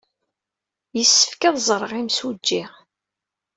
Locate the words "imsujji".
1.99-2.63